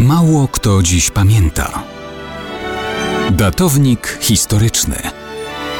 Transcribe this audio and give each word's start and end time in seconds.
Mało 0.00 0.48
kto 0.48 0.82
dziś 0.82 1.10
pamięta. 1.10 1.82
Datownik 3.30 4.18
historyczny 4.20 4.96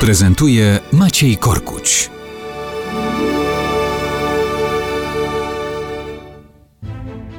prezentuje 0.00 0.78
Maciej 0.92 1.36
Korkuć. 1.36 2.10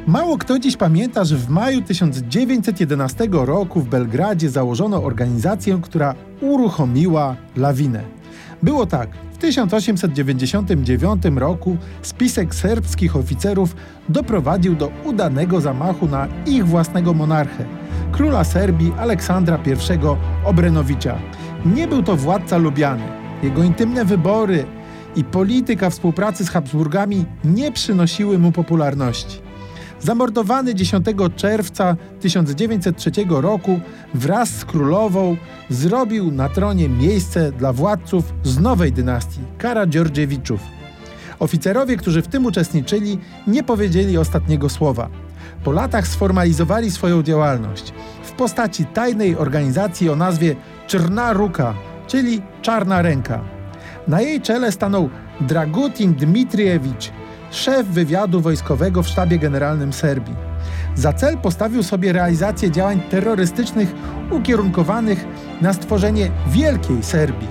Mało 0.08 0.38
kto 0.38 0.60
dziś 0.60 0.78
pamięta, 0.78 1.26
że 1.26 1.38
w 1.38 1.50
maju 1.50 1.82
1911 1.82 3.28
roku 3.32 3.82
w 3.82 3.90
Belgradzie 3.90 4.50
założono 4.50 5.04
organizację, 5.04 5.80
która 5.84 6.16
uruchomiła 6.42 7.36
lawinę. 7.56 8.21
Było 8.64 8.86
tak. 8.86 9.10
W 9.34 9.38
1899 9.38 11.24
roku 11.36 11.78
spisek 12.02 12.56
serbskich 12.56 13.16
oficerów 13.16 13.76
doprowadził 14.10 14.76
do 14.76 14.92
udanego 15.06 15.62
zamachu 15.62 16.08
na 16.08 16.28
ich 16.46 16.68
własnego 16.68 17.14
monarchę, 17.14 17.66
króla 18.12 18.44
Serbii 18.44 18.94
Aleksandra 19.00 19.60
I 19.68 19.70
Obrenowicza. 20.46 21.18
Nie 21.66 21.88
był 21.88 22.04
to 22.04 22.16
władca 22.16 22.58
lubiany. 22.58 23.04
Jego 23.44 23.64
intymne 23.64 24.06
wybory 24.06 24.66
i 25.16 25.24
polityka 25.24 25.90
współpracy 25.90 26.46
z 26.46 26.50
Habsburgami 26.50 27.26
nie 27.44 27.72
przynosiły 27.72 28.40
mu 28.40 28.52
popularności. 28.52 29.51
Zamordowany 30.04 30.76
10 30.76 31.06
czerwca 31.36 31.96
1903 32.20 33.12
roku 33.30 33.80
wraz 34.14 34.50
z 34.50 34.66
królową 34.66 35.38
zrobił 35.70 36.32
na 36.32 36.50
tronie 36.50 36.90
miejsce 36.90 37.52
dla 37.52 37.74
władców 37.74 38.34
z 38.44 38.60
nowej 38.60 38.92
dynastii 38.92 39.40
Karadziordziewiczów. 39.58 40.60
Oficerowie, 41.40 41.98
którzy 41.98 42.22
w 42.22 42.28
tym 42.28 42.46
uczestniczyli, 42.46 43.20
nie 43.48 43.64
powiedzieli 43.64 44.18
ostatniego 44.18 44.70
słowa. 44.70 45.10
Po 45.64 45.72
latach 45.72 46.08
sformalizowali 46.08 46.92
swoją 46.92 47.24
działalność 47.24 47.94
w 48.24 48.32
postaci 48.32 48.86
tajnej 48.86 49.38
organizacji 49.38 50.10
o 50.10 50.16
nazwie 50.16 50.56
Czrna 50.88 51.34
Ruka, 51.34 51.74
czyli 52.08 52.42
Czarna 52.62 53.02
Ręka. 53.02 53.42
Na 54.08 54.22
jej 54.22 54.42
czele 54.42 54.72
stanął 54.72 55.10
Dragutin 55.42 56.14
Dmitriewicz, 56.14 57.12
szef 57.52 57.88
wywiadu 57.88 58.42
wojskowego 58.42 59.04
w 59.04 59.08
sztabie 59.08 59.40
generalnym 59.40 59.94
Serbii. 59.94 60.36
Za 60.96 61.14
cel 61.14 61.38
postawił 61.38 61.84
sobie 61.84 62.14
realizację 62.14 62.72
działań 62.72 63.02
terrorystycznych 63.10 63.94
ukierunkowanych 64.32 65.26
na 65.62 65.74
stworzenie 65.74 66.32
Wielkiej 66.48 67.04
Serbii. 67.04 67.48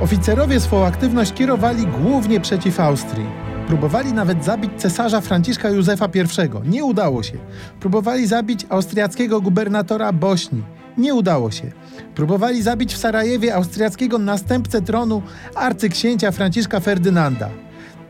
Oficerowie 0.00 0.60
swą 0.60 0.86
aktywność 0.86 1.32
kierowali 1.32 1.86
głównie 1.86 2.40
przeciw 2.40 2.80
Austrii. 2.80 3.26
Próbowali 3.66 4.12
nawet 4.12 4.44
zabić 4.44 4.70
cesarza 4.76 5.20
Franciszka 5.20 5.68
Józefa 5.70 6.08
I. 6.14 6.68
Nie 6.70 6.84
udało 6.84 7.22
się. 7.22 7.38
Próbowali 7.80 8.26
zabić 8.26 8.66
austriackiego 8.68 9.40
gubernatora 9.40 10.12
Bośni. 10.12 10.62
Nie 10.98 11.14
udało 11.14 11.50
się. 11.50 11.72
Próbowali 12.14 12.62
zabić 12.62 12.94
w 12.94 12.98
Sarajewie 12.98 13.54
austriackiego 13.54 14.18
następcę 14.18 14.82
tronu 14.82 15.22
arcyksięcia 15.54 16.30
Franciszka 16.30 16.80
Ferdynanda. 16.80 17.48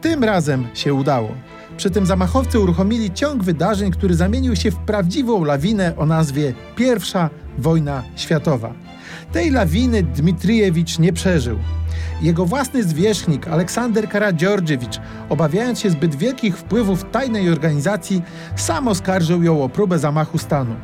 Tym 0.03 0.25
razem 0.25 0.67
się 0.75 0.95
udało. 0.95 1.28
Przy 1.77 1.91
tym 1.91 2.06
zamachowcy 2.06 2.61
uruchomili 2.61 3.11
ciąg 3.11 3.45
wydarzeń, 3.45 3.91
który 3.91 4.14
zamienił 4.14 4.56
się 4.56 4.70
w 4.70 4.77
prawdziwą 4.77 5.45
lawinę 5.45 5.97
o 5.97 6.06
nazwie 6.06 6.55
Pierwsza 6.77 7.31
Wojna 7.58 8.03
Światowa. 8.17 8.73
Tej 9.33 9.50
lawiny 9.50 10.03
Dmitrijewicz 10.03 10.98
nie 10.98 11.12
przeżył. 11.12 11.58
Jego 12.23 12.47
własny 12.47 12.84
zwierzchnik 12.84 13.48
Aleksander 13.48 14.08
Karadziordziewicz, 14.08 15.00
obawiając 15.28 15.80
się 15.80 15.91
zbyt 15.91 16.14
wielkich 16.14 16.58
wpływów 16.58 17.11
tajnej 17.11 17.50
organizacji, 17.50 18.23
sam 18.56 18.89
oskarżył 18.89 19.42
ją 19.42 19.64
o 19.64 19.69
próbę 19.69 19.98
zamachu 19.98 20.39
stanu. 20.39 20.75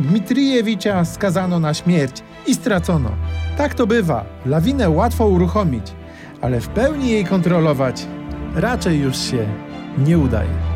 Dmitrijewicza 0.00 1.04
skazano 1.04 1.60
na 1.60 1.74
śmierć 1.74 2.22
i 2.46 2.54
stracono. 2.54 3.10
Tak 3.58 3.74
to 3.74 3.86
bywa. 3.86 4.24
Lawinę 4.46 4.90
łatwo 4.90 5.26
uruchomić, 5.26 5.86
ale 6.40 6.60
w 6.60 6.68
pełni 6.68 7.10
jej 7.10 7.24
kontrolować 7.24 8.06
raczej 8.54 9.00
już 9.00 9.16
się 9.16 9.46
nie 9.98 10.18
udaje. 10.18 10.71